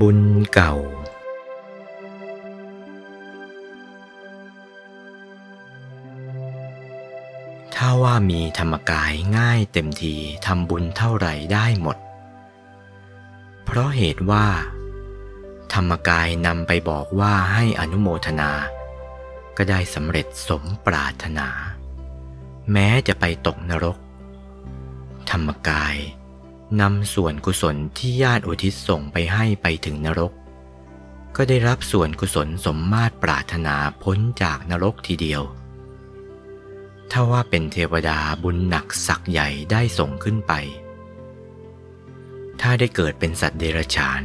[0.00, 0.18] บุญ
[0.54, 0.74] เก่า
[7.74, 10.14] ถ้าว่ามีธรรมกายง่ายเต็มที
[10.46, 11.96] ทำบุญเท่าไหร่ได้หมด
[13.64, 14.46] เพราะเหตุว่า
[15.72, 18.50] ธรรมกายนำไปบอกว่าให้อนุโมทนา
[19.56, 21.48] ก็ได้สำเร็จสมปรารถนา
[22.72, 23.98] แม้จะไปตกนรก
[25.30, 25.96] ธรรมกาย
[26.80, 30.32] นำส่วนกุศลที่ญาติอุทิศส่งไปให้ไปถึงนรก
[31.36, 35.42] ก็ได้รับส่วนกุศลสมมาตรปรารถนาพ้นจากนรกทีเดียว
[37.10, 40.52] ถ้าว่าเป็นเทวดาบุญหนักศักย์ใหญ่ได้ส่งขึ้นไป
[42.60, 44.22] ถ้าได้เกิดเป็นสัตว์เดรัจฉาน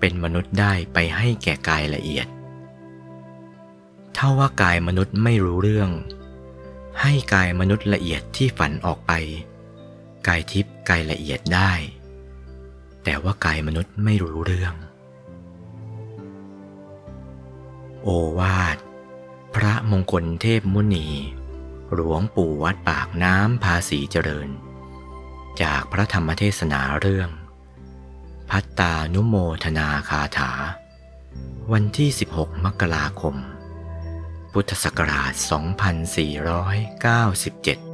[0.00, 2.26] เป็นมนุษย์ได้ไปให้แก่กายละเอียด
[4.16, 5.90] ถ้าว่ากายมนุษย์ไม่รู้เรื่อง
[7.00, 9.12] ให้กายมนุษย์ละเอียดที่ฝันออกไป
[10.26, 11.72] กายทิพย์กายละเอียดได้
[13.04, 14.74] แต่ว่ากายมนุษย์ไม่รู้เรื่อง
[18.02, 18.76] โอวาท
[19.54, 21.08] พระมงคลเทพมุนี
[21.94, 24.48] หลวงปู่วัดปากน้ำภาษีเจริญ
[25.62, 27.30] จากพระธรรมเทศนาเรื่อง
[28.50, 29.34] พัตตานุโม
[29.64, 30.52] ทนาคาถา
[31.72, 33.36] วันที่ 16 มกราคม
[34.52, 37.91] พุทธศักราช 2497